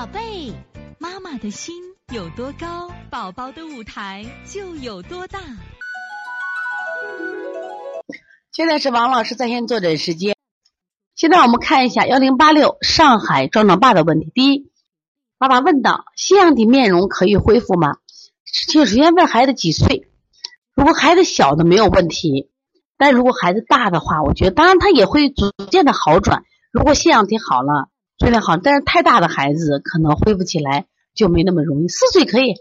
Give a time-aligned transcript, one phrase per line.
[0.00, 0.54] 宝贝，
[0.98, 1.74] 妈妈的心
[2.10, 5.38] 有多高，宝宝的舞台就有多大。
[8.50, 10.34] 现在是王老师在线坐诊时间。
[11.14, 14.32] 现在我们看一下幺零八六上海壮壮爸的问题。
[14.34, 14.70] 第一，
[15.36, 17.98] 爸爸问到：腺样体面容可以恢复吗？
[18.68, 20.08] 就首先问孩子几岁。
[20.74, 22.50] 如果孩子小的没有问题，
[22.96, 26.44] 但如果孩子大的话，我觉得当然他也会逐渐的好转。
[26.72, 27.90] 如果腺样体好了。
[28.20, 30.84] 质量好，但是太大的孩子可能恢复起来
[31.14, 31.88] 就没那么容易。
[31.88, 32.54] 四岁可以，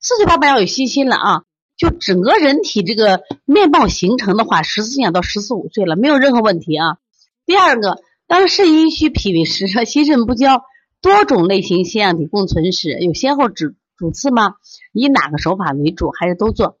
[0.00, 1.42] 四岁爸爸要有信心了啊！
[1.76, 6.96] 就整个人体这个面貌形成的话，十四年到十四五岁了，没有任何问题啊。
[7.44, 10.62] 第二个，当肾阴虚、脾胃湿热、心肾不交
[11.02, 14.54] 多种类型腺样体共存时，有先后主主次吗？
[14.94, 16.78] 以哪个手法为主，还是都做？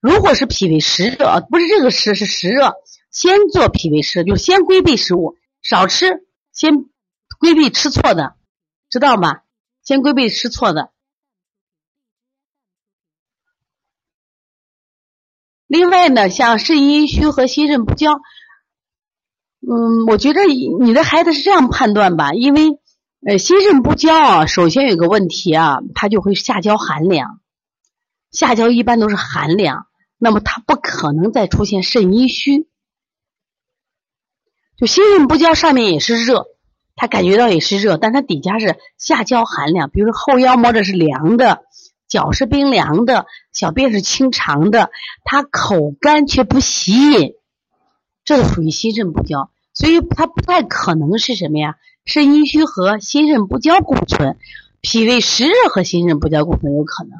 [0.00, 2.72] 如果是脾胃湿热，不是这个湿，是湿热，
[3.10, 6.86] 先做脾胃湿，就先规避食物，少吃，先。
[7.44, 8.36] 规避吃错的，
[8.88, 9.42] 知道吗？
[9.82, 10.92] 先规避吃错的。
[15.66, 18.14] 另外呢，像肾阴虚和心肾不交，
[19.60, 22.80] 嗯，我觉得你的孩子是这样判断吧，因为
[23.26, 27.42] 呃，心肾不交啊，首先有个问题啊，他就会下焦寒凉，
[28.30, 32.70] 下焦一般都是寒凉，那么他不可能再出现肾阴虚，
[34.78, 36.53] 就心肾不交上面也是热。
[36.96, 41.64] 他感觉到也是热，但他底下是下焦寒凉，比如说后腰摸着是凉的，
[42.08, 44.90] 脚是冰凉的，小便是清长的，
[45.24, 47.34] 他口干却不喜饮，
[48.24, 51.76] 这属于心肾不交，所以他不太可能是什么呀？
[52.04, 54.38] 肾阴虚和心肾不交共存，
[54.80, 57.12] 脾胃湿热和心肾不交共存有可能。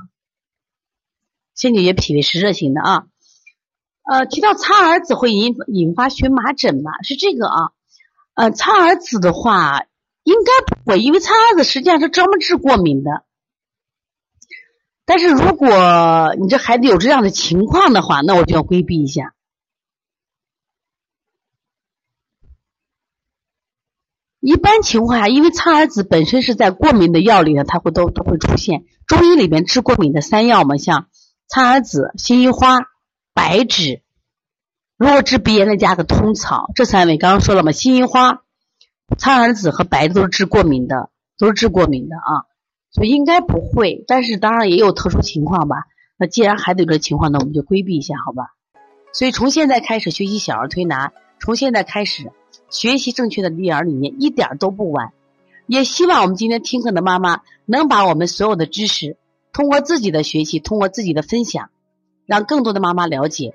[1.55, 3.07] 先解决脾胃湿热型的啊，
[4.03, 6.91] 呃，提到苍耳子会引引发荨麻疹吗？
[7.03, 7.74] 是这个啊。
[8.35, 9.87] 呃，苍耳子的话
[10.25, 13.25] 应该不会，因为苍耳子实际上是专门治过敏的。
[15.05, 19.35] 但是如果你这孩子有这样的情况的话，那我就要规避一下。
[24.41, 28.85] 一般情况下，因为苍耳子本身是在过敏的药里呢，它会都都会出现。
[29.07, 31.09] 中医里面治过敏的三药嘛，像
[31.49, 32.81] 苍耳子、辛夷花、
[33.33, 34.04] 白芷。
[35.05, 38.41] 如果治鼻炎再加个通草，这三味刚刚说了嘛，辛夷花、
[39.19, 42.49] 苍耳子和白的都是治过敏的，都是治过敏的啊，
[42.91, 44.03] 所以应该不会。
[44.07, 45.77] 但是当然也有特殊情况吧。
[46.17, 48.55] 那既然孩子有这情况，那我们就规避一下，好吧？
[49.13, 52.33] 所以从现在开始学习小儿推拿，从现在开始
[52.71, 55.13] 学习正确的育儿理念，一点都不晚。
[55.67, 59.19] 也希望我们今天听课的妈妈能把我们所有的知识，
[59.53, 61.69] 通过自己的学习，通过自己的分享，
[62.25, 63.55] 让更多的妈妈了解。